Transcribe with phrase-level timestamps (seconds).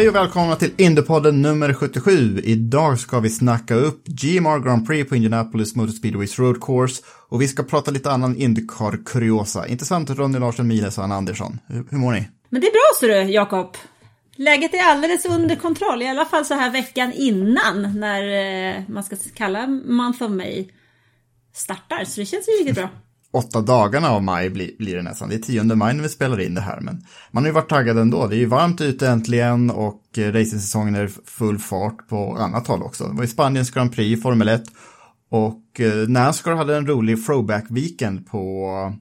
[0.00, 2.40] Hej och välkomna till Indiepodden nummer 77.
[2.44, 7.42] Idag ska vi snacka upp GMR Grand Prix på Indianapolis Motor Speedways Road Course och
[7.42, 9.66] vi ska prata lite annan Indycar-kuriosa.
[9.66, 11.58] Intressant Ronny Larsson, Miles och Anna Andersson.
[11.66, 12.28] Hur, hur mår ni?
[12.48, 13.76] Men det är bra ser du, Jakob.
[14.36, 18.22] Läget är alldeles under kontroll, i alla fall så här veckan innan när
[18.76, 20.68] eh, man ska kalla Month of May
[21.54, 22.04] startar.
[22.04, 22.88] Så det känns ju riktigt bra.
[23.32, 25.28] Åtta dagarna av maj blir, blir det nästan.
[25.28, 27.68] Det är 10 maj när vi spelar in det här, men man har ju varit
[27.68, 28.26] taggad ändå.
[28.26, 32.82] Det är ju varmt ute äntligen och eh, racingsäsongen är full fart på annat håll
[32.82, 33.04] också.
[33.04, 34.62] Det var ju Spaniens Grand Prix, Formel 1
[35.30, 38.96] och eh, Nascar hade en rolig throwback-weekend på eh,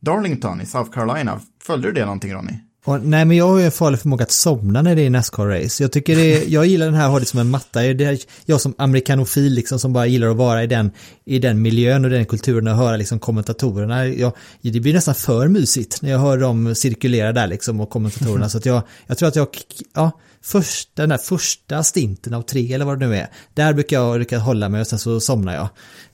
[0.00, 1.40] Darlington i South Carolina.
[1.62, 2.52] Följde du det någonting Ronny?
[2.84, 5.82] Och, nej men jag har ju en farlig förmåga att somna när det är Nascar-race.
[5.82, 7.80] Jag tycker det jag gillar den här, ha det som en matta.
[7.80, 10.90] Det är jag som amerikanofil liksom som bara gillar att vara i den,
[11.24, 14.06] i den miljön och den kulturen och höra liksom kommentatorerna.
[14.06, 18.48] Jag, det blir nästan för mysigt när jag hör dem cirkulera där liksom och kommentatorerna.
[18.48, 19.48] Så att jag, jag tror att jag,
[19.94, 20.10] ja,
[20.42, 23.28] först, den där första stinten av tre eller vad det nu är.
[23.54, 25.68] Där brukar jag lyckas hålla mig och sen så somnar jag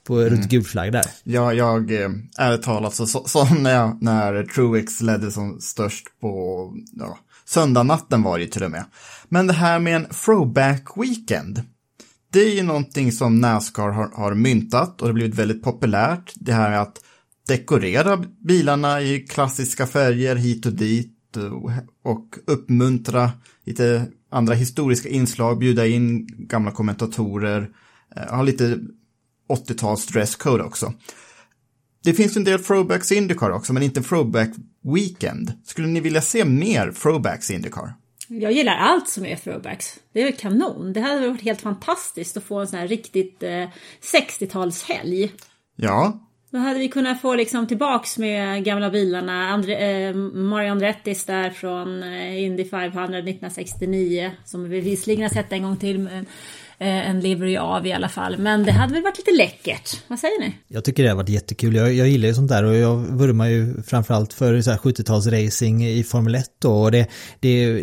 [0.06, 1.04] på runt gul flagg där.
[1.24, 7.18] Ja, jag, eh, ärligt talat, så, när, jag, när Truex ledde som störst på ja,
[7.44, 8.84] söndagnatten var det ju till och med.
[9.28, 11.62] Men det här med en throwback weekend,
[12.32, 16.32] det är ju någonting som Nascar har, har myntat och det har blivit väldigt populärt.
[16.34, 17.00] Det här att
[17.48, 21.14] dekorera bilarna i klassiska färger hit och dit
[22.04, 23.32] och uppmuntra
[23.64, 27.70] lite andra historiska inslag, bjuda in gamla kommentatorer,
[28.16, 28.78] eh, ha lite
[29.48, 30.92] 80-tals dresscode också.
[32.04, 34.50] Det finns en del throwbacks i Indycar också, men inte en throwback
[34.94, 35.52] weekend.
[35.64, 37.94] Skulle ni vilja se mer throwbacks i Indycar?
[38.28, 39.98] Jag gillar allt som är throwbacks.
[40.12, 40.92] Det är kanon.
[40.92, 43.68] Det hade varit helt fantastiskt att få en sån här riktigt eh,
[44.12, 45.30] 60-talshelg.
[45.76, 49.48] Ja, då hade vi kunnat få liksom tillbaks med gamla bilarna.
[49.48, 54.30] Andre, eh, Mario Andrettis där från eh, Indy 500 1969.
[54.44, 55.98] Som vi visserligen har sett en gång till.
[55.98, 56.26] Men,
[56.78, 58.38] eh, en livery av i alla fall.
[58.38, 60.02] Men det hade väl varit lite läckert.
[60.08, 60.54] Vad säger ni?
[60.68, 61.74] Jag tycker det har varit jättekul.
[61.74, 66.34] Jag, jag gillar ju sånt där och jag vurmar ju framförallt för 70-talsracing i Formel
[66.34, 66.82] 1 då.
[66.82, 67.08] Och det,
[67.40, 67.82] det,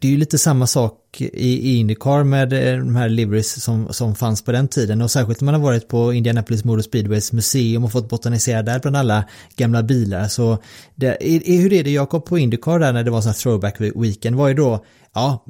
[0.00, 3.92] det är ju lite samma sak i, i Indycar med eh, de här liveries som,
[3.92, 5.02] som fanns på den tiden.
[5.02, 8.80] Och särskilt när man har varit på Indianapolis Motor Speedways museum och fått botanisera där
[8.80, 9.24] bland alla
[9.56, 10.28] gamla bilar.
[10.28, 10.58] Så
[10.94, 11.16] det,
[11.46, 14.36] hur är det Jakob på Indycar där när det var sån här throwback weekend?
[14.36, 14.84] Var ju då
[15.14, 15.44] ja,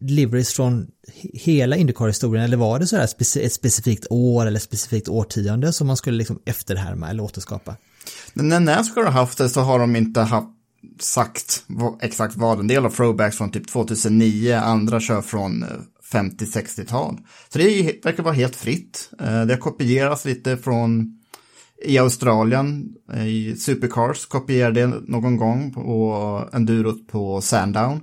[0.00, 0.86] liveries från
[1.34, 2.44] hela Indycar-historien?
[2.44, 6.18] Eller var det så här speci ett specifikt år eller specifikt årtionde som man skulle
[6.18, 7.76] liksom efterhärma eller återskapa?
[8.34, 10.48] när Nascar har haft det så har de inte haft
[11.00, 11.64] sagt
[12.00, 12.60] exakt vad.
[12.60, 15.64] En del av throwbacks från typ 2009, andra kör från
[16.12, 17.18] 50-60-tal.
[17.48, 19.10] Så det är, verkar vara helt fritt.
[19.20, 21.18] Eh, Det har kopierats lite från
[21.84, 28.00] i Australien, eh, i Supercars, kopierade det någon gång på endurot på Sandown.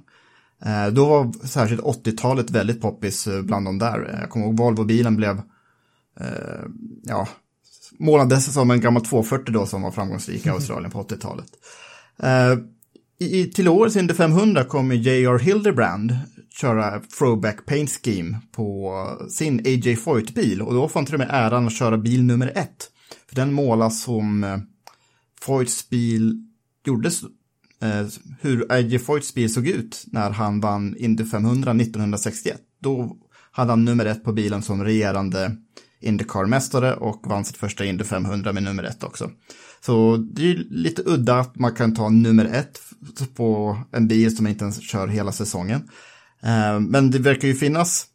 [0.65, 4.17] Eh, Då var särskilt 80-talet väldigt poppis eh, bland de där.
[4.21, 5.37] Jag kommer ihåg Volvo-bilen blev,
[6.19, 6.65] eh,
[7.03, 7.27] ja,
[7.99, 11.47] målades som en gammal 240 då som var framgångsrik i Australien på 80-talet.
[13.19, 15.39] I, till årets Indy 500 kommer J.R.
[15.39, 16.17] Hildebrand
[16.49, 18.93] köra throwback paint scheme på
[19.29, 19.95] sin A.J.
[19.95, 22.91] Foyt-bil och då får han till och med äran att köra bil nummer ett.
[23.27, 24.57] För den målas som eh,
[25.41, 26.43] Foyts bil
[26.85, 27.23] gjordes,
[27.81, 28.07] eh,
[28.41, 28.99] hur A.J.
[28.99, 32.61] Foyts bil såg ut när han vann Indy 500 1961.
[32.81, 33.17] Då
[33.51, 35.57] hade han nummer ett på bilen som regerande
[36.01, 39.31] Indycar-mästare och vann sitt första Indy 500 med nummer ett också.
[39.81, 42.79] Så det är lite udda att man kan ta nummer ett
[43.35, 45.89] på en bil som inte ens kör hela säsongen.
[46.43, 48.05] Eh, men det verkar ju finnas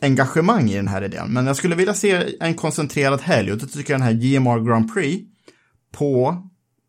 [0.00, 1.32] engagemang i den här idén.
[1.32, 4.68] Men jag skulle vilja se en koncentrerad helg och då tycker jag den här GMR
[4.68, 5.24] Grand Prix
[5.92, 6.42] på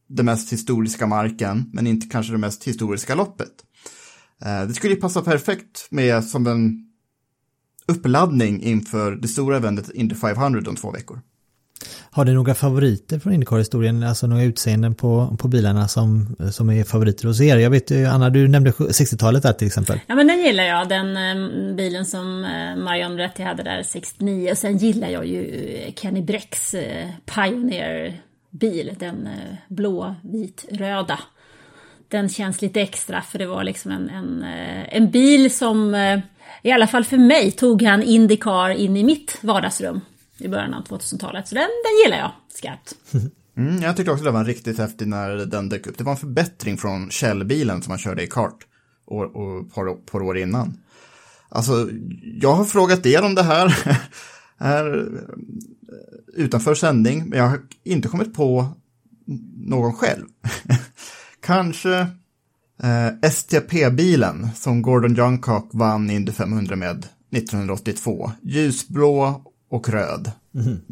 [0.07, 3.51] den mest historiska marken, men inte kanske det mest historiska loppet.
[4.41, 6.85] Eh, det skulle ju passa perfekt med som en
[7.87, 11.21] uppladdning inför det stora eventet Indy 500 om två veckor.
[12.11, 16.83] Har du några favoriter från Indycar-historien, alltså några utseenden på, på bilarna som, som är
[16.83, 17.57] favoriter hos er?
[17.57, 19.99] Jag vet ju, Anna, du nämnde 60-talet där till exempel.
[20.07, 24.51] Ja men den gillar jag, den eh, bilen som eh, Marion Retti hade där 69.
[24.51, 31.19] Och sen gillar jag ju eh, Kenny Brecks eh, Pioneer-bil, den eh, blå, vit, röda.
[32.07, 35.95] Den känns lite extra för det var liksom en, en, eh, en bil som,
[36.61, 40.01] i alla fall för mig, tog han Indycar in i mitt vardagsrum
[40.37, 41.47] i början av 2000-talet.
[41.47, 42.95] Så den, den gillar jag skarpt.
[43.57, 45.97] Mm, jag tyckte också det var riktigt häftigt när den dök upp.
[45.97, 48.57] Det var en förbättring från Shell-bilen som man körde i kart
[49.05, 50.77] och, och par, par år innan.
[51.49, 51.89] Alltså,
[52.41, 53.77] jag har frågat er om det här,
[54.59, 58.67] här eh, utanför sändning, men jag har inte kommit på
[59.55, 60.25] någon själv.
[61.41, 62.07] Kanske
[62.83, 68.31] eh, STP-bilen som Gordon Johncock vann Indy 500 med 1982.
[68.41, 69.41] Ljusblå
[69.75, 70.31] och röd.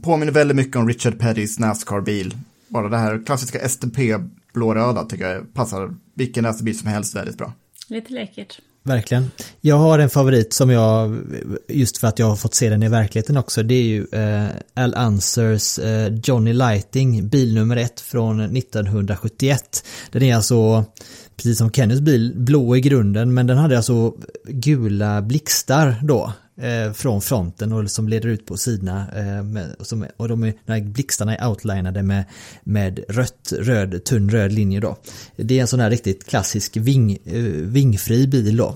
[0.01, 2.37] Påminner väldigt mycket om Richard Pettys Nascar-bil.
[2.67, 4.15] Bara det här klassiska STP
[4.53, 7.53] blåröda tycker jag passar vilken racerbil som helst väldigt bra.
[7.87, 8.59] Lite läckert.
[8.83, 9.31] Verkligen.
[9.61, 11.17] Jag har en favorit som jag,
[11.67, 14.47] just för att jag har fått se den i verkligheten också, det är ju eh,
[14.73, 19.85] Al Unsers eh, Johnny Lighting, bil nummer ett från 1971.
[20.11, 20.85] Den är alltså,
[21.35, 24.13] precis som Kennys bil, blå i grunden, men den hade alltså
[24.47, 26.33] gula blixtar då
[26.95, 30.53] från fronten och som leder ut på sidorna eh, med, och, som, och de är,
[30.65, 32.23] de här blixtarna är outlinade med,
[32.63, 34.97] med rött, röd, tunn röd linje då.
[35.35, 38.75] Det är en sån här riktigt klassisk ving, eh, vingfri bil då.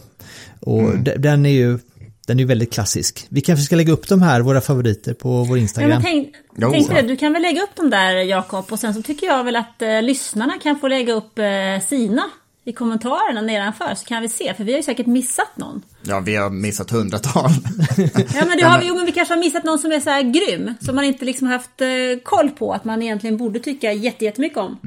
[0.59, 1.79] Och de- den är ju
[2.27, 3.25] den är ju väldigt klassisk.
[3.29, 5.89] Vi kanske ska lägga upp de här, våra favoriter, på vår Ja, Instagram.
[5.89, 6.69] men tänk, Jo.
[6.71, 9.44] tänk det, du kan väl lägga upp dem där Jakob och sen så tycker jag
[9.44, 11.45] väl att eh, lyssnarna kan få lägga upp eh,
[11.88, 12.23] sina
[12.67, 15.81] i kommentarerna nedanför så kan vi se, för vi har ju säkert missat någon.
[16.03, 17.51] Ja, vi har missat hundratal.
[18.35, 20.09] Ja men det har vi, jo men vi kanske har missat någon som är så
[20.09, 21.87] här grym, som man inte liksom haft eh,
[22.23, 24.77] koll på att man egentligen borde tycka jätte- jättemycket om.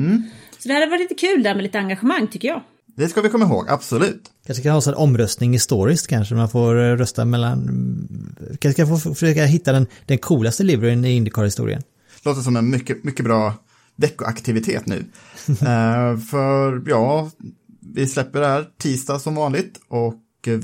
[0.59, 2.63] Så det hade varit lite kul där med lite engagemang tycker jag.
[2.97, 4.23] det ska vi komma ihåg, absolut.
[4.47, 7.59] Kanske kan ha en omröstning i stories kanske, man får eh, rösta mellan...
[8.61, 11.83] Kanske kan få försöka hitta den, den coolaste livryn i Indycar-historien.
[12.25, 13.55] Låter som en mycket, mycket bra
[13.97, 15.05] veckoaktivitet nu.
[15.49, 17.31] Eh, för ja,
[17.95, 20.15] vi släpper det här tisdag som vanligt och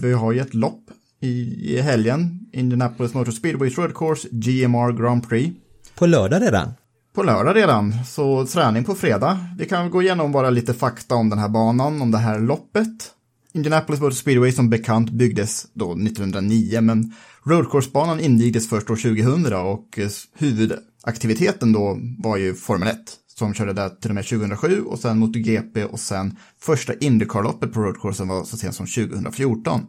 [0.01, 0.91] vi har ju ett lopp
[1.21, 1.29] i,
[1.75, 2.41] i helgen.
[2.53, 5.57] Indianapolis Motor Speedways Road Course GMR Grand Prix.
[5.95, 6.73] På lördag redan.
[7.15, 9.39] På lördag redan, så träning på fredag.
[9.59, 13.13] Vi kan gå igenom bara lite fakta om den här banan, om det här loppet.
[13.53, 17.13] Indianapolis Motor Speedway som bekant byggdes då 1909, men
[17.45, 19.99] roadcourse-banan invigdes först år 2000 och
[20.39, 22.97] huvudaktiviteten då var ju Formel 1
[23.39, 27.81] som körde där till och med 2007 och sen MotoGP och sen första Indycar-loppet på
[27.81, 29.81] roadcoursen var så sent som 2014.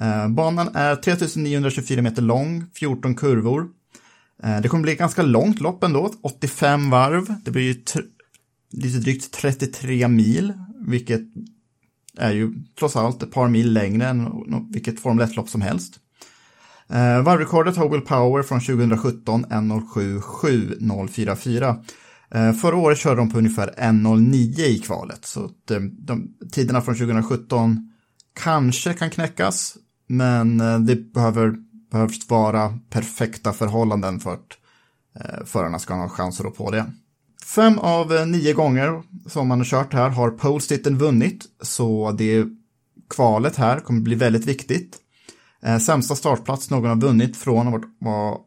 [0.00, 3.68] Eh, banan är 3924 meter lång, 14 kurvor.
[4.42, 7.34] Eh, Det kommer bli ett ganska långt lopp ändå, 85 varv.
[7.44, 7.74] Det blir ju
[8.70, 10.52] lite drygt 33 mil,
[10.86, 11.20] vilket
[12.18, 14.28] är ju trots allt ett par mil längre än
[14.72, 15.94] vilket Formel 1-lopp som helst.
[16.88, 21.84] Eh, varvrekordet har Will Power från 2017, 1.07.7044.
[22.34, 26.80] Eh, förra året körde de på ungefär 1.09 i kvalet, så de, eh, de, tiderna
[26.80, 27.92] från 2017
[28.34, 31.54] kanske kan knäckas, men eh, det behöver,
[31.90, 34.58] behövs vara perfekta förhållanden för att
[35.44, 36.92] förarna ska ha en chans att rå på det.
[37.44, 42.46] Fem av nio gånger som man har kört här har Polestitten vunnit, så det
[43.14, 44.96] kvalet här kommer bli väldigt viktigt.
[45.86, 48.40] Sämsta startplats någon har vunnit från var, var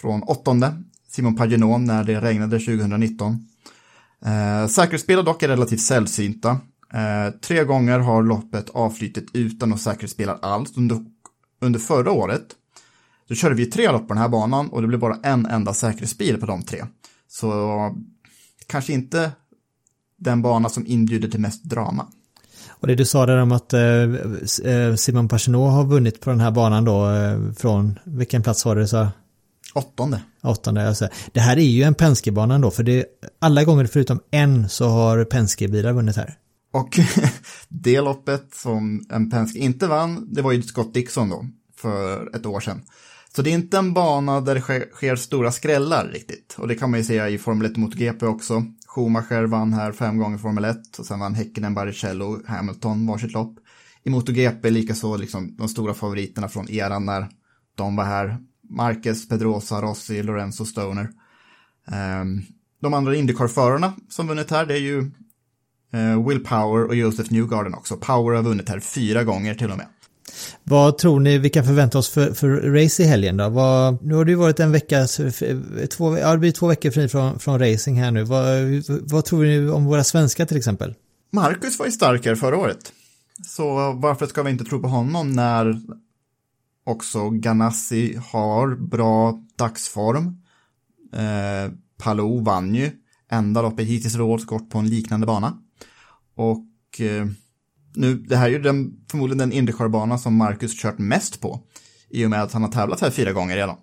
[0.00, 0.82] från åttonde,
[1.14, 3.38] Simon Pagenaud, när det regnade 2019.
[4.24, 6.50] Eh, säkerhetsspel dock är relativt sällsynta.
[6.94, 10.76] Eh, tre gånger har loppet avflyttat utan att säkerhetsspela alls.
[10.76, 10.98] Under,
[11.60, 12.44] under förra året
[13.28, 15.74] så körde vi tre lopp på den här banan och det blev bara en enda
[15.74, 16.84] säkerhetsbil på de tre.
[17.28, 17.90] Så
[18.66, 19.32] kanske inte
[20.16, 22.06] den bana som inbjuder till mest drama.
[22.68, 23.82] Och det du sa där om att eh,
[24.72, 28.76] eh Simon Pagenaud har vunnit på den här banan då eh, från, vilken plats var
[28.76, 29.08] det du sa?
[29.74, 30.22] Åttonde.
[30.42, 31.08] Åttonde, alltså.
[31.32, 33.04] Det här är ju en Penske-bana då, för det,
[33.38, 36.38] alla gånger förutom en så har Penske-bilar vunnit här.
[36.72, 37.00] Och
[37.68, 42.46] det loppet som en Penske inte vann, det var ju Scott Dixon då, för ett
[42.46, 42.82] år sedan.
[43.36, 46.54] Så det är inte en bana där det sker, sker stora skrällar riktigt.
[46.58, 48.64] Och det kan man ju se i Formel 1 mot GP också.
[48.86, 53.32] Schumacher vann här fem gånger Formel 1 och sen vann Häkkinen, Barrichello och Hamilton varsitt
[53.32, 53.54] lopp.
[54.02, 57.28] I MotoGP likaså liksom de stora favoriterna från eran när
[57.74, 58.38] de var här.
[58.70, 61.08] Marquez, Pedrosa, Rossi, Lorenzo Stoner.
[62.20, 62.42] Um,
[62.82, 64.98] de andra Indycar-förarna som vunnit här, det är ju
[65.94, 67.96] uh, Will Power och Joseph Newgarden också.
[67.96, 69.86] Power har vunnit här fyra gånger till och med.
[70.62, 73.48] Vad tror ni vi kan förvänta oss för, för race i helgen då?
[73.48, 75.06] Vad, nu har det ju varit en vecka,
[75.90, 78.24] två, ja, det blir två veckor fri från, från racing här nu.
[78.24, 78.46] Vad,
[78.88, 80.94] vad tror ni om våra svenskar till exempel?
[81.32, 82.92] Marcus var ju starkare förra året.
[83.46, 85.80] Så varför ska vi inte tro på honom när
[86.84, 90.26] också Ganassi har bra dagsform?
[91.12, 92.90] Eh, Palou vann ju
[93.30, 95.58] enda loppet hittills i år på en liknande bana.
[96.34, 97.26] Och eh,
[97.94, 101.60] nu, det här är ju den, förmodligen den Indycar-bana som Marcus kört mest på.
[102.10, 103.76] I och med att han har tävlat här fyra gånger redan.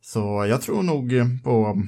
[0.00, 1.82] Så jag tror nog eh, på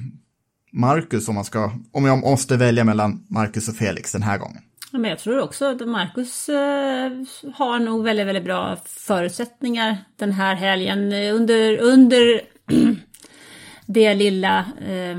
[0.73, 4.61] Marcus om man ska, om jag måste välja mellan Marcus och Felix den här gången.
[4.91, 7.11] Men jag tror också att Marcus eh,
[7.53, 11.13] har nog väldigt, väldigt bra förutsättningar den här helgen.
[11.13, 12.41] Under, under
[13.85, 15.17] det lilla eh,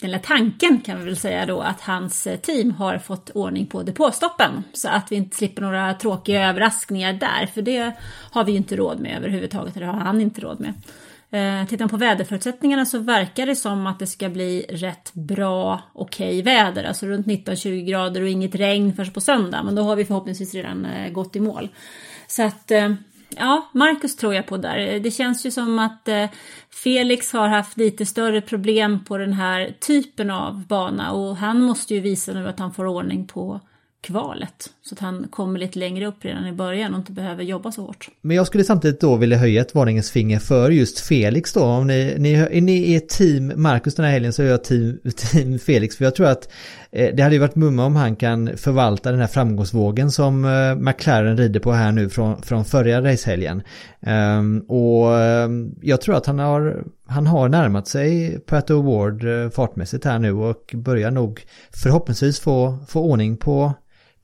[0.00, 3.66] den lilla tanken kan vi väl säga då att hans eh, team har fått ordning
[3.66, 7.92] på depåstoppen så att vi inte slipper några tråkiga överraskningar där för det
[8.30, 10.74] har vi ju inte råd med överhuvudtaget, eller har han inte råd med.
[11.30, 15.82] Eh, tittar man på väderförutsättningarna så verkar det som att det ska bli rätt bra,
[15.92, 19.82] okej okay väder, alltså runt 19-20 grader och inget regn först på söndag, men då
[19.82, 21.68] har vi förhoppningsvis redan eh, gått i mål.
[22.26, 22.92] Så att eh,
[23.36, 25.00] Ja, Marcus tror jag på där.
[25.00, 26.26] Det känns ju som att eh,
[26.70, 31.94] Felix har haft lite större problem på den här typen av bana och han måste
[31.94, 33.60] ju visa nu att han får ordning på
[34.00, 34.70] kvalet.
[34.82, 37.82] Så att han kommer lite längre upp redan i början och inte behöver jobba så
[37.82, 38.08] hårt.
[38.20, 41.62] Men jag skulle samtidigt då vilja höja ett varningens finger för just Felix då.
[41.62, 45.00] Om ni, ni, är ni är team Marcus den här helgen så är jag team,
[45.16, 45.96] team Felix.
[45.96, 46.48] För jag tror att
[46.92, 50.74] Eh, det hade ju varit mumma om han kan förvalta den här framgångsvågen som eh,
[50.74, 53.62] McLaren rider på här nu från, från förra racehelgen.
[54.00, 59.50] Ehm, och ehm, jag tror att han har, han har närmat sig Pato Award eh,
[59.50, 61.42] fartmässigt här nu och börjar nog
[61.82, 63.74] förhoppningsvis få, få ordning på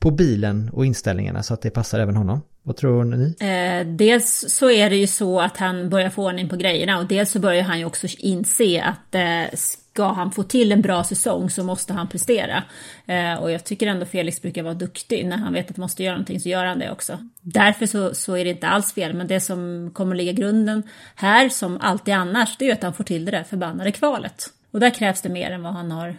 [0.04, 2.40] på bilen och inställningarna så att det passar även honom.
[2.62, 3.34] Vad tror ni?
[3.40, 7.06] Eh, dels så är det ju så att han börjar få ordning på grejerna och
[7.06, 9.58] dels så börjar han ju också inse att eh,
[9.94, 12.62] ska han få till en bra säsong så måste han prestera.
[13.06, 15.26] Eh, och jag tycker ändå Felix brukar vara duktig.
[15.26, 17.18] När han vet att han måste göra någonting så gör han det också.
[17.40, 19.14] Därför så, så är det inte alls fel.
[19.14, 20.82] Men det som kommer ligga grunden
[21.14, 24.46] här, som alltid annars, det är ju att han får till det där förbannade kvalet.
[24.70, 26.16] Och där krävs det mer än vad han har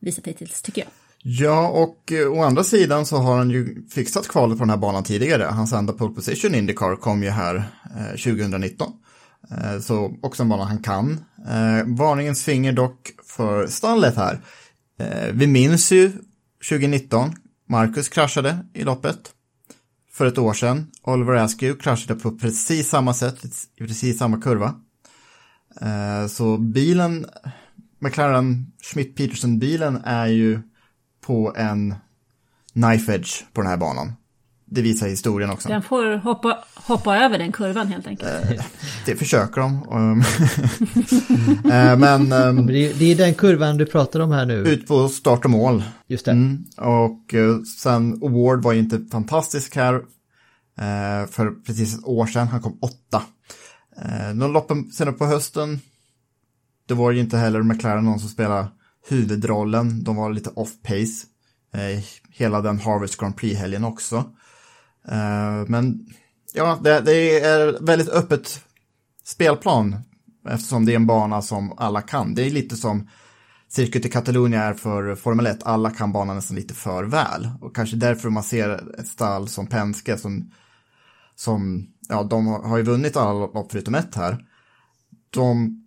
[0.00, 0.90] visat hittills, tycker jag.
[1.22, 4.76] Ja, och eh, å andra sidan så har han ju fixat kvalet på den här
[4.76, 5.44] banan tidigare.
[5.44, 7.56] Hans enda pole position Indycar kom ju här
[7.96, 8.92] eh, 2019.
[9.50, 11.24] Eh, så också en bana han kan.
[11.48, 14.40] Eh, varningens finger dock för stallet här.
[15.00, 16.12] Eh, vi minns ju
[16.68, 17.32] 2019,
[17.68, 19.18] Marcus kraschade i loppet
[20.12, 20.86] för ett år sedan.
[21.02, 23.44] Oliver Askew kraschade på precis samma sätt,
[23.76, 24.74] i precis samma kurva.
[26.28, 27.26] Så bilen,
[27.98, 30.60] McLaren Schmidt-Peterson-bilen är ju
[31.20, 31.94] på en
[32.72, 34.12] knife edge på den här banan.
[34.70, 35.68] Det visar historien också.
[35.68, 38.50] Den får hoppa, hoppa över den kurvan helt enkelt.
[38.50, 38.64] Eh,
[39.06, 39.84] det försöker de.
[41.64, 42.32] Eh, men...
[42.32, 44.54] Ehm, det är den kurvan du pratar om här nu.
[44.54, 45.84] Ut på start och mål.
[46.06, 46.30] Just det.
[46.30, 46.64] Mm.
[46.76, 50.02] Och eh, sen Award var ju inte fantastisk här.
[51.30, 53.22] För precis ett år sedan, han kom åtta.
[54.34, 55.80] De loppen senare på hösten,
[56.88, 58.68] det var ju inte heller McLaren någon som spelade
[59.08, 60.04] huvudrollen.
[60.04, 61.26] De var lite off-pace.
[61.74, 64.24] Eh, hela den Harvest Grand Prix-helgen också.
[65.10, 66.06] Eh, men
[66.52, 68.64] ja, det, det, är väldigt öppet
[69.24, 69.96] spelplan
[70.48, 72.34] eftersom det är en bana som alla kan.
[72.34, 73.08] Det är lite som
[73.68, 75.62] Circuit i Catalunya är för Formel 1.
[75.62, 77.50] Alla kan banan nästan lite för väl.
[77.60, 80.50] Och kanske därför man ser ett stall som Penske som,
[81.34, 84.46] som ja, de har ju vunnit alla lopp förutom ett här.
[85.30, 85.82] De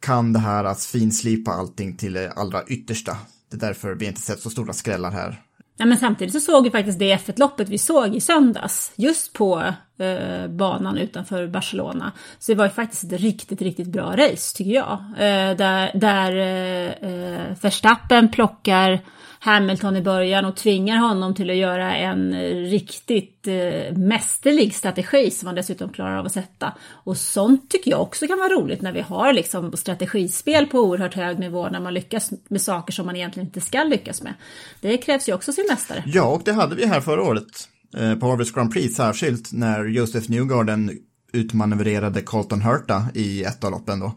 [0.00, 3.18] kan det här att finslipa allting till det allra yttersta.
[3.50, 5.42] Det är därför vi inte sett så stora skrällar här.
[5.80, 9.62] Ja, men samtidigt så såg vi faktiskt det F1-loppet vi såg i söndags, just på
[9.98, 12.12] eh, banan utanför Barcelona.
[12.38, 14.98] Så det var ju faktiskt ett riktigt, riktigt bra race tycker jag.
[15.16, 19.00] Eh, där där eh, eh Verstappen plockar
[19.40, 25.30] Hamilton i början och tvingar honom till att göra en eh, riktigt eh, mästerlig strategi
[25.30, 26.74] som han dessutom klarar av att sätta.
[26.88, 31.14] Och sånt tycker jag också kan vara roligt när vi har liksom strategispel på oerhört
[31.14, 34.34] hög nivå när man lyckas med saker som man egentligen inte ska lyckas med.
[34.80, 36.02] Det krävs ju också sin mästare.
[36.06, 39.84] Ja, och det hade vi här förra året eh, på Harvest Grand Prix särskilt när
[39.84, 40.90] Josef Newgarden
[41.32, 44.12] utmanövrerade Colton Hurta i ett av loppen då.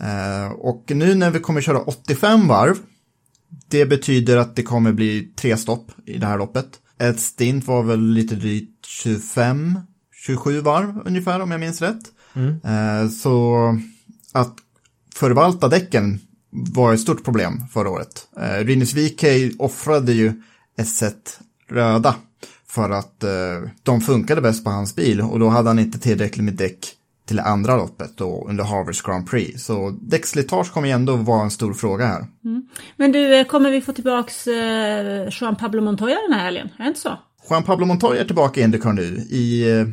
[0.00, 2.76] Eh, och nu när vi kommer köra 85 varv,
[3.68, 6.66] det betyder att det kommer bli tre stopp i det här loppet.
[6.98, 9.78] Ett stint var väl lite drygt 25,
[10.24, 12.02] 27 varv ungefär om jag minns rätt.
[12.64, 13.56] Eh, så
[14.32, 14.54] att
[15.14, 16.20] förvalta däcken
[16.50, 18.28] var ett stort problem förra året.
[18.40, 19.24] Eh, Rinus VK
[19.58, 20.42] offrade ju
[20.78, 21.12] S1
[21.68, 22.14] röda
[22.68, 26.44] för att eh, de funkade bäst på hans bil och då hade han inte tillräckligt
[26.44, 26.95] med däck
[27.26, 29.64] till andra loppet då under Harvest Grand Prix.
[29.64, 32.26] Så däckslitage kommer ju ändå vara en stor fråga här.
[32.96, 36.68] Men du, eh, kommer vi få tillbaks eh, Juan Pablo Montoya den här helgen?
[36.78, 37.18] Är det inte så?
[37.50, 39.86] Juan Pablo Montoya är tillbaka i Indycar nu i eh,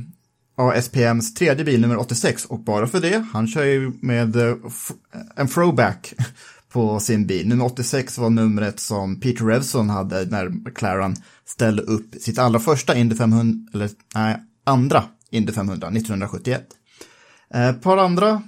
[0.55, 4.91] ASPMs tredje bil nummer 86 och bara för det, han kör ju med eh, f-
[5.35, 6.13] en throwback
[6.73, 7.47] på sin bil.
[7.47, 12.95] Nummer 86 var numret som Peter Revson hade när McLaren ställde upp sitt allra första
[12.95, 16.63] Indy 500, eller nej, andra Indy 500 1971.
[17.53, 18.41] Eh, Ett par andra,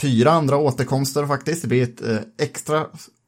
[0.00, 1.62] fyra andra återkomster faktiskt.
[1.62, 2.86] Det blir ett eh, extra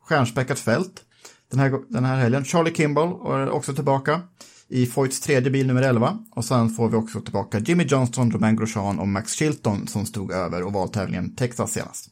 [0.08, 1.02] stjärnspäckat fält
[1.50, 2.44] den här, den här helgen.
[2.44, 4.20] Charlie Kimball är också tillbaka
[4.68, 6.18] i Foyts tredje bil nummer 11.
[6.30, 10.32] Och sen får vi också tillbaka Jimmy Johnston, Romain Grosjean och Max Chilton som stod
[10.32, 12.10] över ovaltävlingen Texas senast.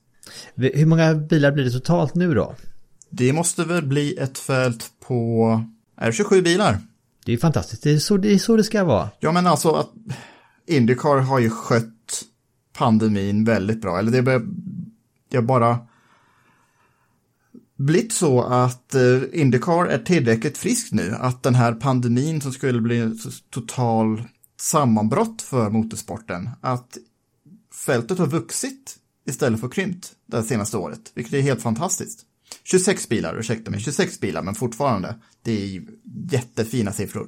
[0.54, 2.54] Hur många bilar blir det totalt nu då?
[3.10, 5.64] Det måste väl bli ett fält på,
[5.96, 6.78] är det 27 bilar?
[7.24, 9.10] Det är fantastiskt, det är så det, är så det ska vara.
[9.20, 9.90] Ja men alltså att
[10.66, 11.93] Indycar har ju skött
[12.74, 13.98] pandemin väldigt bra.
[13.98, 14.22] Eller
[15.30, 15.78] det har bara
[17.76, 21.14] blivit så att eh, Indycar är tillräckligt frisk nu.
[21.14, 23.18] Att den här pandemin som skulle bli
[23.50, 24.22] total
[24.60, 26.50] sammanbrott för motorsporten.
[26.60, 26.98] Att
[27.86, 31.12] fältet har vuxit istället för krympt det senaste året.
[31.14, 32.26] Vilket är helt fantastiskt.
[32.64, 35.14] 26 bilar, ursäkta mig, 26 bilar men fortfarande.
[35.42, 35.82] Det är
[36.30, 37.26] jättefina siffror.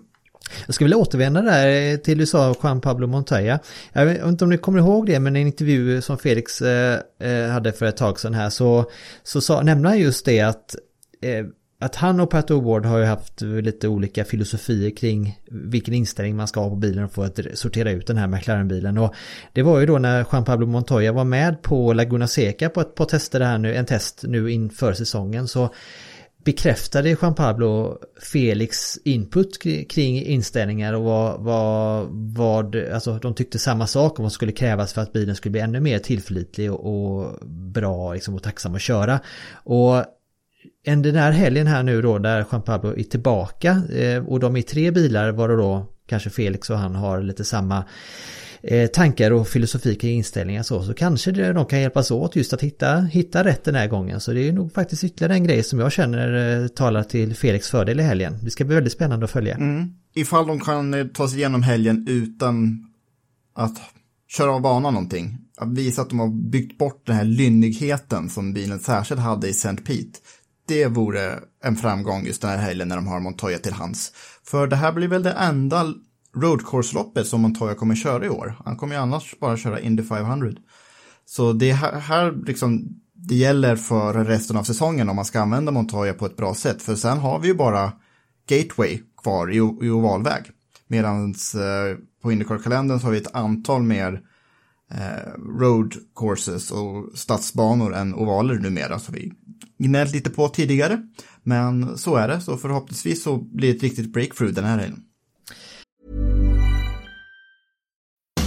[0.66, 3.58] Jag skulle vilja återvända där till du sa Juan Pablo Montoya.
[3.92, 7.00] Jag vet inte om ni kommer ihåg det, men i en intervju som Felix eh,
[7.20, 8.90] eh, hade för ett tag sedan här så,
[9.22, 10.76] så sa, nämnde han just det att,
[11.22, 11.46] eh,
[11.80, 16.48] att han och Pat O'Ward har ju haft lite olika filosofier kring vilken inställning man
[16.48, 18.98] ska ha på bilen för att sortera ut den här McLaren-bilen.
[18.98, 19.14] Och
[19.52, 22.94] det var ju då när Juan Pablo Montoya var med på Laguna Seca på ett
[22.94, 25.70] par tester här nu, en test nu inför säsongen så
[26.46, 27.98] bekräftade Juan Pablo
[28.32, 34.32] Felix input kring inställningar och vad, vad, vad, alltså de tyckte samma sak om vad
[34.32, 38.34] som skulle krävas för att bilen skulle bli ännu mer tillförlitlig och, och bra liksom,
[38.34, 39.20] och tacksam att köra.
[39.52, 40.04] Och
[40.84, 44.56] en den här helgen här nu då där Juan Pablo är tillbaka eh, och de
[44.56, 47.84] är tre bilar var det då kanske Felix och han har lite samma
[48.68, 52.52] Eh, tankar och filosofi kring inställningar så, så kanske det, de kan hjälpas åt just
[52.52, 54.20] att hitta, hitta rätt den här gången.
[54.20, 57.70] Så det är nog faktiskt ytterligare en grej som jag känner eh, talar till Felix
[57.70, 58.38] fördel i helgen.
[58.42, 59.54] Det ska bli väldigt spännande att följa.
[59.54, 59.88] Mm.
[60.14, 62.86] Ifall de kan eh, ta sig igenom helgen utan
[63.54, 63.78] att
[64.28, 65.38] köra av banan någonting.
[65.56, 69.50] Att visa att de har byggt bort den här lynnigheten som bilen särskilt hade i
[69.50, 69.76] St.
[69.76, 70.18] Pete.
[70.68, 74.12] Det vore en framgång just den här helgen när de har Montoya till hands.
[74.44, 75.94] För det här blir väl det enda
[76.36, 78.54] roadcourse-loppet som Montoya kommer köra i år.
[78.64, 80.52] Han kommer ju annars bara köra Indy 500.
[81.24, 85.72] Så det här, här liksom, det gäller för resten av säsongen om man ska använda
[85.72, 86.82] Montoya på ett bra sätt.
[86.82, 87.92] För sen har vi ju bara
[88.48, 90.42] Gateway kvar i, i ovalväg.
[90.88, 94.20] Medan eh, på Indycar-kalendern så har vi ett antal mer
[94.90, 98.98] eh, road courses och stadsbanor än ovaler numera.
[98.98, 99.32] Så vi
[99.78, 101.02] gnällt lite på tidigare.
[101.42, 105.02] Men så är det, så förhoppningsvis så blir det ett riktigt breakthrough den här helgen.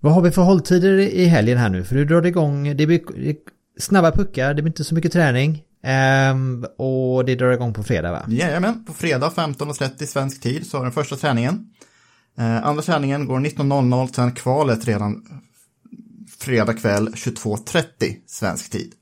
[0.00, 1.84] Vad har vi för hålltider i helgen här nu?
[1.84, 3.00] För du drar det igång, det blir
[3.78, 5.62] snabba puckar, det blir inte så mycket träning.
[6.32, 8.24] Um, och det drar igång på fredag va?
[8.28, 11.66] Jajamän, på fredag 15.30 svensk tid så har den första träningen.
[12.38, 15.22] Eh, andra träningen går 19.00, sen kvalet redan
[16.38, 17.82] fredag kväll 22.30
[18.26, 18.92] svensk tid.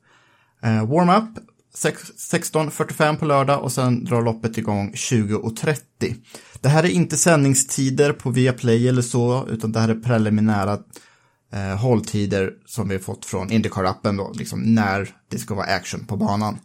[0.63, 6.15] Eh, Warm-up 16.45 på lördag och sen drar loppet igång 20.30.
[6.61, 10.79] Det här är inte sändningstider på Viaplay eller så, utan det här är preliminära
[11.53, 16.07] eh, hålltider som vi har fått från Indycar-appen då, liksom när det ska vara action
[16.07, 16.59] på banan.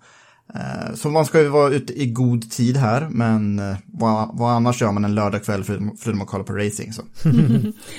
[0.55, 4.51] Eh, så man ska ju vara ute i god tid här, men eh, vad, vad
[4.51, 6.93] annars gör man en lördagkväll förutom att kolla på racing?
[6.93, 7.01] Så.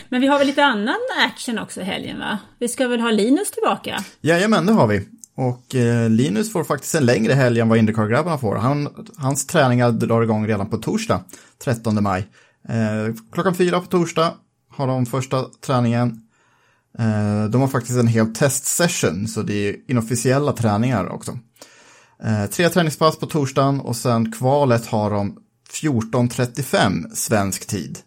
[0.09, 2.39] Men vi har väl lite annan action också i helgen va?
[2.59, 4.05] Vi ska väl ha Linus tillbaka?
[4.21, 5.09] Jajamän, det har vi.
[5.37, 8.57] Och eh, Linus får faktiskt en längre helg än vad Indycar-grabbarna får.
[8.57, 11.25] Han, hans träningar drar igång redan på torsdag,
[11.65, 12.29] 13 maj.
[12.69, 14.35] Eh, klockan fyra på torsdag
[14.71, 16.21] har de första träningen.
[16.99, 21.39] Eh, de har faktiskt en hel testsession, så det är inofficiella träningar också.
[22.25, 25.39] Eh, tre träningspass på torsdagen och sen kvalet har de
[25.83, 27.99] 14.35 svensk tid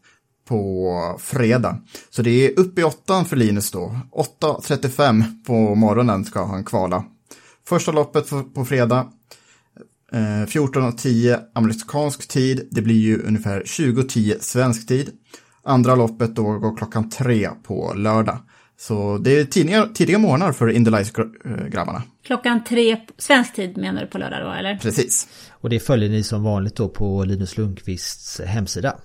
[0.48, 1.82] på fredag.
[2.10, 4.00] Så det är upp i åttan för Linus då.
[4.42, 7.04] 8.35 på morgonen ska han kvala.
[7.68, 9.08] Första loppet på fredag.
[10.12, 12.68] 14.10 eh, amerikansk tid.
[12.72, 15.10] Det blir ju ungefär 20.10 svensk tid.
[15.64, 18.38] Andra loppet då går klockan tre på lördag.
[18.80, 22.04] Så det är tidiga, tidiga morgnar för Indylice-grabbarna.
[22.24, 24.78] Klockan tre svensk tid menar du på lördag då eller?
[24.78, 25.28] Precis.
[25.50, 28.96] Och det följer ni som vanligt då på Linus Lundqvists hemsida.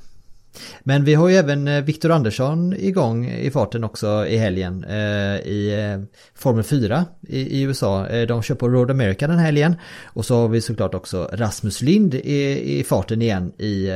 [0.83, 5.37] Men vi har ju även eh, Viktor Andersson igång i farten också i helgen eh,
[5.37, 8.07] i eh, Formel 4 i, USA.
[8.29, 9.77] De kör på Road America den här helgen.
[10.05, 13.89] Och så har vi såklart också Rasmus Lind i, farten igen i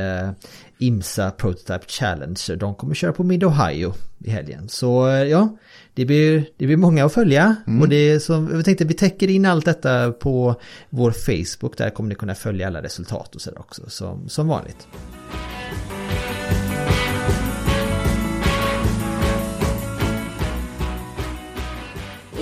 [0.77, 2.39] IMSA Prototype Challenge.
[2.57, 3.93] De kommer köra på Mid Ohio
[4.23, 4.69] i helgen.
[4.69, 5.57] Så ja,
[5.93, 7.55] det blir, det blir många att följa.
[7.67, 7.81] Mm.
[7.81, 10.55] Och det är som, vi tänkte vi täcker in allt detta på
[10.89, 11.77] vår Facebook.
[11.77, 14.87] Där kommer ni kunna följa alla resultat och sådär också som, som vanligt.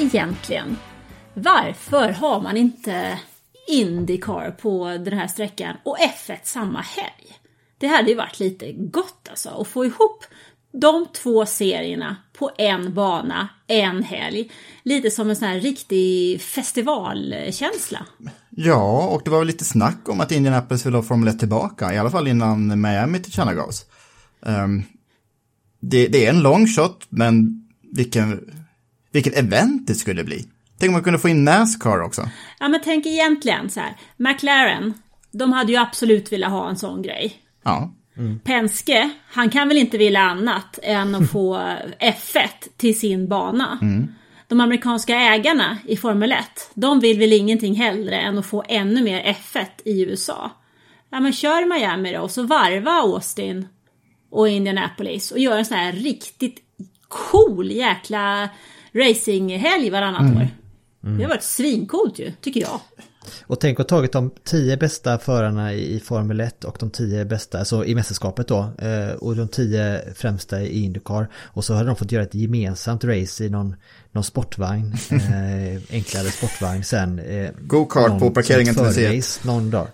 [0.06, 0.78] Egentligen,
[1.34, 3.20] varför har man inte
[3.68, 7.38] Indycar på den här sträckan och F1 samma helg?
[7.78, 10.24] Det hade ju varit lite gott alltså att få ihop
[10.72, 14.52] de två serierna på en bana, en helg.
[14.84, 18.06] Lite som en sån här riktig festivalkänsla.
[18.50, 21.94] Ja, och det var väl lite snack om att Indianapolis ville ha Formel 1 tillbaka,
[21.94, 23.86] i alla fall innan Miami tillkännagavs.
[24.40, 24.84] Um, ehm,
[25.80, 28.52] det, det är en lång shot, men vilken,
[29.16, 30.46] vilket event det skulle bli.
[30.80, 32.30] Tänk om man kunde få in Nascar också.
[32.60, 33.96] Ja, men tänk egentligen så här.
[34.18, 34.94] McLaren,
[35.32, 37.34] de hade ju absolut velat ha en sån grej.
[37.64, 37.94] Ja.
[38.18, 38.40] Mm.
[38.40, 41.56] Penske, han kan väl inte vilja annat än att få
[42.00, 42.48] F1
[42.78, 43.80] till sin bana.
[43.82, 44.08] Mm.
[44.48, 49.04] De amerikanska ägarna i Formel 1, de vill väl ingenting hellre än att få ännu
[49.04, 50.52] mer F1 i USA.
[51.10, 53.68] Ja men kör Miami då och så varva Austin
[54.32, 56.60] och Indianapolis och gör en sån här riktigt
[57.08, 58.50] cool jäkla
[58.96, 60.38] racinghelg varannat mm.
[60.38, 60.48] år.
[61.04, 61.18] Mm.
[61.18, 62.80] Det har varit svincoolt ju, tycker jag.
[63.48, 67.60] Och tänk att tagit de tio bästa förarna i Formel 1 och de tio bästa,
[67.60, 71.28] alltså i mästerskapet då, eh, och de tio främsta i Indycar.
[71.36, 73.76] Och så hade de fått göra ett gemensamt race i någon,
[74.12, 77.20] någon sportvagn, eh, enklare sportvagn sen.
[77.20, 79.40] Eh, Go-kart på parkeringen till museet.
[79.44, 79.88] Någon dag.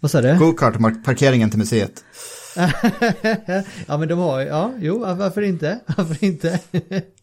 [0.00, 0.38] Vad sa du?
[0.38, 2.04] Go-kart parkeringen till museet.
[3.86, 6.60] ja men de har ja, jo varför inte, varför inte.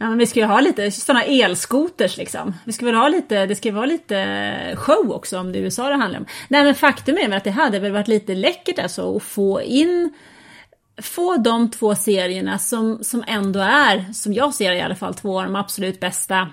[0.00, 2.54] Ja, men vi ska ju ha lite sådana elskoters liksom.
[2.64, 5.88] Vi ska väl ha lite, det ska vara lite show också om det är USA
[5.88, 6.26] det handlar om.
[6.48, 9.62] Nej men faktum är väl att det hade väl varit lite läckert alltså att få
[9.62, 10.12] in
[11.02, 15.38] få de två serierna som, som ändå är, som jag ser i alla fall, två
[15.38, 16.48] av de absolut bästa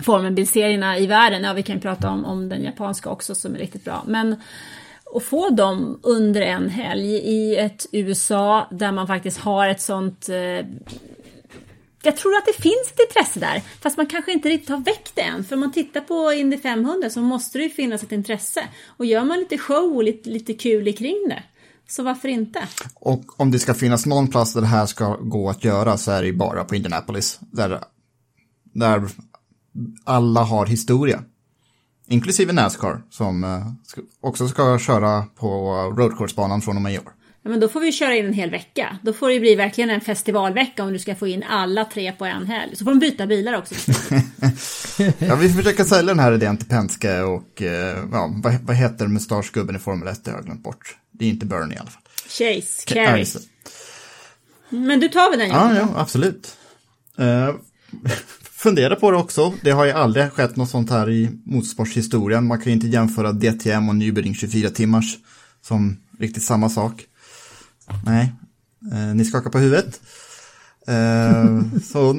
[0.00, 1.42] formelbilserierna i världen.
[1.42, 4.02] Ja, vi kan prata om, om den japanska också som är riktigt bra.
[4.06, 4.36] Men
[5.14, 10.28] att få dem under en helg i ett USA där man faktiskt har ett sånt
[10.28, 10.66] eh,
[12.06, 15.12] jag tror att det finns ett intresse där, fast man kanske inte riktigt har väckt
[15.14, 15.44] det än.
[15.44, 18.68] För om man tittar på Indy 500 så måste det ju finnas ett intresse.
[18.86, 21.42] Och gör man lite show och lite, lite kul kring det,
[21.88, 22.68] så varför inte?
[22.94, 26.10] Och om det ska finnas någon plats där det här ska gå att göra så
[26.10, 27.38] är det ju bara på Indianapolis.
[27.40, 27.80] Där,
[28.72, 29.08] där
[30.04, 31.24] alla har historia.
[32.06, 33.66] Inklusive Nascar som eh,
[34.20, 35.46] också ska köra på
[35.96, 37.12] roadcourse-banan från och med i år.
[37.44, 38.98] Ja, men då får vi köra in en hel vecka.
[39.02, 42.24] Då får det bli verkligen en festivalvecka om du ska få in alla tre på
[42.24, 42.76] en helg.
[42.76, 43.74] Så får de byta bilar också.
[45.18, 49.06] ja, vi försöker sälja den här idén till Penske och eh, ja, vad, vad heter
[49.06, 50.24] mustaschgubben i Formel 1?
[50.24, 50.96] Det har jag glömt bort.
[51.10, 52.02] Det är inte Bernie i alla fall.
[52.28, 53.26] Chase Carey.
[54.68, 55.48] Men du tar väl den?
[55.48, 56.56] Ja, ja, absolut.
[57.20, 57.54] Uh,
[58.42, 59.52] fundera på det också.
[59.62, 62.46] Det har ju aldrig skett något sånt här i motorsportshistorien.
[62.46, 65.16] Man kan ju inte jämföra DTM och Nürburgring 24 timmars
[65.62, 67.06] som riktigt samma sak.
[68.06, 68.32] Nej.
[68.92, 70.00] Eh, ni skakar på huvudet.
[70.86, 72.10] Eh, så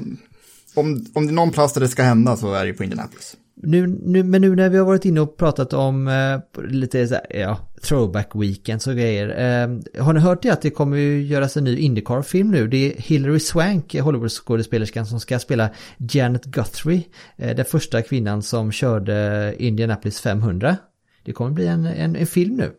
[0.76, 3.38] om, om det är någon plats där det ska hända så är det på Indianapolis.
[3.58, 7.14] Nu, nu, men nu när vi har varit inne och pratat om eh, lite så
[7.14, 9.30] här, ja, throwback weekends och grejer.
[9.30, 12.68] Eh, har ni hört det att det kommer ju göras en ny Indycar-film nu?
[12.68, 17.04] Det är Hilary Swank, Hollywood-skådespelerskan som ska spela Janet Guthrie.
[17.38, 20.78] Eh, den första kvinnan som körde Indianapolis 500.
[21.26, 22.72] Det kommer bli en, en, en film nu.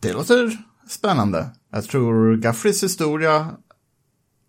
[0.00, 1.50] Det låter spännande.
[1.72, 3.50] Jag tror Guffreys historia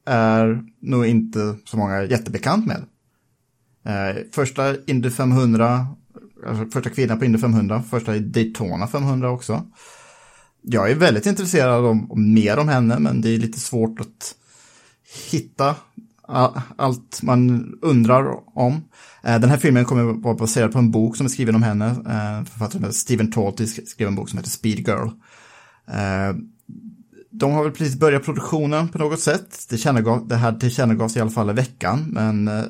[0.05, 2.85] är nog inte så många jättebekant med.
[3.85, 5.87] Eh, första Indy 500,
[6.47, 9.65] alltså första kvinnan på Indy 500, första i Daytona 500 också.
[10.61, 14.35] Jag är väldigt intresserad om, om mer om henne, men det är lite svårt att
[15.31, 15.75] hitta
[16.75, 18.83] allt man undrar om.
[19.23, 21.85] Eh, den här filmen kommer vara baserad på en bok som är skriven om henne.
[21.85, 25.09] Eh, författaren Stephen Talty skrev en bok som heter Speed Girl.
[25.87, 26.35] Eh,
[27.29, 29.69] De har väl precis börjat produktionen på något sätt.
[29.69, 29.85] Det,
[30.29, 32.63] det här tillkännagavs i alla fall i veckan, men eh,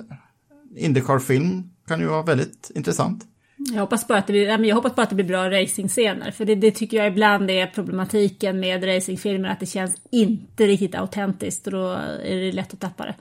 [0.76, 3.26] Indycar-film kan ju vara väldigt intressant.
[3.74, 6.32] Jag hoppas bara att det blir, jag hoppas bara att det blir bra racingscener.
[6.32, 9.50] För det, det tycker jag ibland är problematiken med racingfilmer.
[9.50, 11.68] Att det känns inte riktigt autentiskt.
[11.68, 11.88] Och då
[12.24, 13.16] är det lätt att tappa det.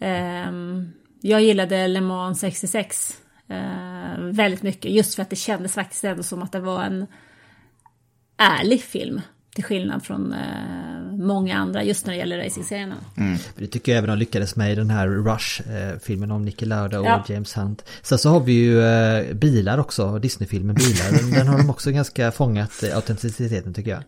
[0.00, 3.16] Ehm, jag gillade Le Mans 66
[3.48, 4.90] eh, väldigt mycket.
[4.90, 7.06] Just för att det kändes faktiskt ändå som att det var en
[8.42, 9.20] ärlig film.
[9.54, 12.94] Till skillnad från eh, många andra just när det gäller racingscenerna.
[13.56, 17.06] Det tycker jag även de lyckades med i den här Rush-filmen om Niki Lauda och
[17.06, 17.24] Ja.
[17.28, 17.84] James Hunt.
[18.02, 21.18] Sen så har vi ju eh, bilar också, Disney-filmen Bilar.
[21.18, 24.02] Den, den har de också ganska fångat eh, autenticiteten tycker jag.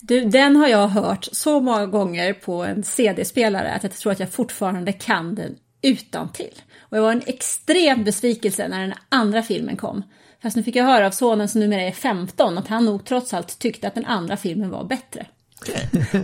[0.00, 4.20] Du, den har jag hört så många gånger på en CD-spelare att jag tror att
[4.20, 6.54] jag fortfarande kan den utan till.
[6.80, 10.02] Och det var en extrem besvikelse när den andra filmen kom.
[10.44, 13.34] Fast nu fick jag höra av sonen som numera är 15 att han nog trots
[13.34, 15.26] allt tyckte att den andra filmen var bättre.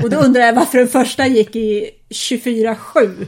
[0.02, 3.26] Och då undrar jag varför den första gick i 24-7.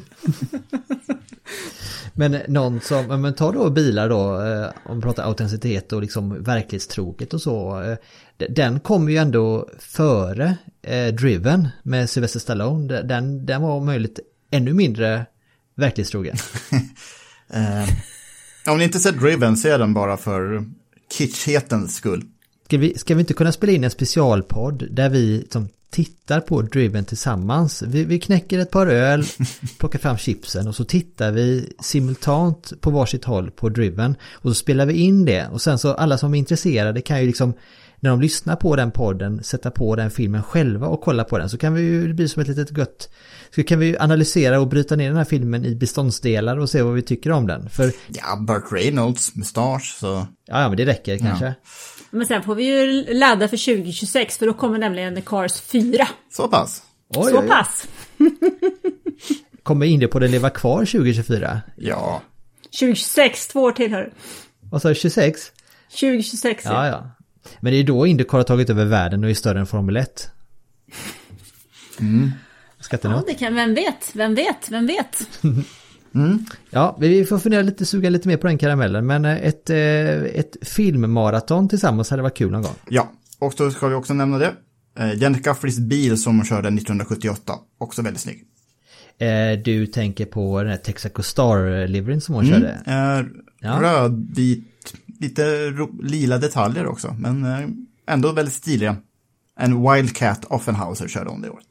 [2.14, 6.42] Men någon som, men ta då bilar då, eh, om vi pratar autenticitet och liksom
[6.42, 7.82] verklighetstroget och så.
[7.82, 7.96] eh,
[8.48, 13.02] Den kom ju ändå före eh, Driven med Sylvester Stallone.
[13.02, 15.26] Den, den var om möjligt ännu mindre
[15.74, 16.36] verklighetstrogen.
[17.54, 17.88] Eh,
[18.72, 20.64] om ni inte sett Driven, se den bara för
[21.12, 22.24] kitschhetens skull.
[22.64, 26.62] Ska vi, ska vi inte kunna spela in en specialpodd där vi som tittar på
[26.62, 27.82] Driven tillsammans?
[27.82, 29.24] Vi, vi knäcker ett par öl,
[29.78, 34.16] plockar fram chipsen och så tittar vi simultant på varsitt håll på Driven.
[34.32, 37.26] Och så spelar vi in det och sen så alla som är intresserade kan ju
[37.26, 37.54] liksom
[38.02, 41.48] när de lyssnar på den podden sätta på den filmen själva och kolla på den
[41.50, 43.10] så kan vi ju, det blir som ett litet gött
[43.54, 46.82] så kan vi ju analysera och bryta ner den här filmen i beståndsdelar och se
[46.82, 47.68] vad vi tycker om den.
[47.68, 50.26] För, Ja, Burt Reynolds, mustasch, så...
[50.46, 51.54] ja, ja men det räcker kanske.
[52.10, 56.08] Men sen får vi ju ladda för 2026 för då kommer nämligen The Cars 4.
[56.32, 56.82] Så pass.
[57.08, 57.48] Oj, Så oj, oj.
[57.48, 57.86] pass!
[59.62, 61.60] Kommer Indiepodden leva kvar 2024?
[61.76, 62.22] Ja.
[62.64, 64.12] 2026, två år till hör
[64.60, 65.52] Vad sa du, 26?
[66.00, 67.10] 2026 Ja, ja.
[67.60, 70.30] Men det är då Indycar har tagit över världen och är större än Formel 1.
[72.80, 75.28] Ska inte Ja, det kan, vem vet, vem vet, vem vet.
[76.70, 79.06] Ja, vi får fundera lite, suga lite mer på den karamellen.
[79.06, 79.78] Men eh, ett, eh,
[80.22, 82.74] ett filmmaraton tillsammans hade varit kul någon gång.
[82.88, 84.52] Ja, och då ska vi också nämna det.
[84.98, 88.44] Eh, Janet Guffreys bil som hon körde 1978, också väldigt snygg.
[89.64, 92.82] Du tänker på den här Texaco Star-liverin som hon körde.
[92.86, 93.26] Eh,
[93.64, 93.78] Ja.
[93.82, 94.64] Rödvit,
[95.20, 97.68] lite lila detaljer också, men eh,
[98.14, 98.96] ändå väldigt stiliga.
[99.58, 101.66] En Wildcat Offenhauser körde hon det året.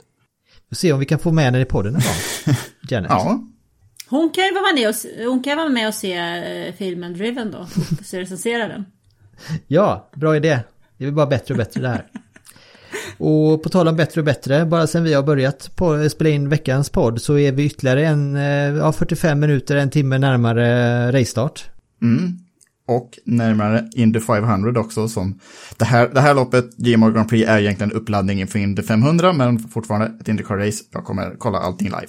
[0.69, 2.56] Vi får se om vi kan få med henne i podden någon gång.
[2.89, 3.12] Janet.
[3.12, 3.43] Ja,
[4.10, 6.13] Hon kan ju vara med och, se- hon kan vara med och se
[6.67, 8.86] eh, filmen Driven då, och se- recensera den.
[9.67, 10.60] Ja, bra idé.
[10.97, 12.08] Det blir bara bättre och bättre det här.
[13.17, 16.50] Och på tal om bättre och bättre, bara sen vi har börjat på, spela in
[16.50, 18.43] veckans podd så är vi ytterligare en, eh,
[18.78, 21.69] ja, 45 minuter, en timme närmare racestart
[22.88, 25.08] och närmare Indy 500 också.
[25.08, 25.39] Som
[25.78, 29.60] det, här, det här loppet, GMO Grand Prix, är egentligen uppladdning inför Indy 500, men
[29.60, 30.84] fortfarande ett Indycar-race.
[30.91, 32.08] Jag kommer kolla allting live.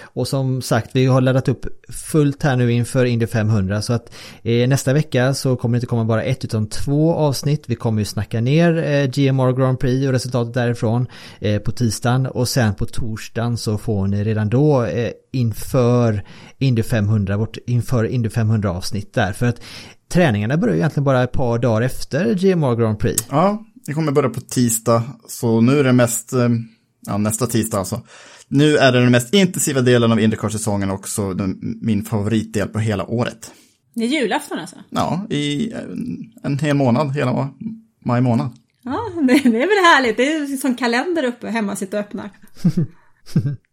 [0.00, 4.12] Och som sagt, vi har laddat upp fullt här nu inför Indy 500 så att
[4.42, 7.64] eh, nästa vecka så kommer det inte komma bara ett utan två avsnitt.
[7.66, 11.06] Vi kommer ju snacka ner eh, GMR Grand Prix och resultatet därifrån
[11.40, 16.22] eh, på tisdagen och sen på torsdagen så får ni redan då eh, inför
[16.58, 19.32] Indy 500, vårt inför Indy 500 avsnitt där.
[19.32, 19.60] För att
[20.08, 23.26] träningarna börjar ju egentligen bara ett par dagar efter GMR Grand Prix.
[23.30, 26.48] Ja, det kommer börja på tisdag, så nu är det mest, eh,
[27.06, 28.00] ja nästa tisdag alltså.
[28.54, 33.06] Nu är det den mest intensiva delen av Indycar-säsongen också den, min favoritdel på hela
[33.06, 33.52] året.
[33.94, 34.76] Det är julafton alltså?
[34.90, 37.50] Ja, i en, en hel månad, hela
[38.04, 38.50] maj månad.
[38.82, 40.16] Ja, det, det är väl härligt.
[40.16, 42.30] Det är som kalender uppe hemma, sitter och öppnar.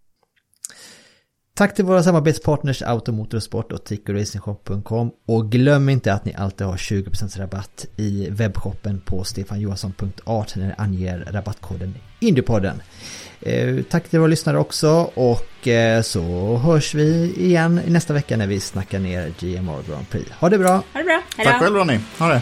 [1.60, 7.39] Tack till våra samarbetspartners Automotorsport och TicoRacingShop.com och glöm inte att ni alltid har 20%
[7.39, 12.82] rabatt i webbshoppen på stefanjohansson.art när ni anger rabattkoden Indiepodden.
[13.41, 18.48] Eh, tack till våra lyssnare också och eh, så hörs vi igen nästa vecka när
[18.48, 20.32] vi snackar ner GMR Grand Prix.
[20.32, 20.72] Ha det bra!
[20.72, 21.52] Ha det bra, hejdå!
[21.52, 22.41] Tack själv Ronny, ha det!